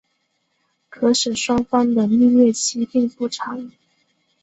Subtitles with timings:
[0.89, 3.71] 可使双方的蜜月期并不长。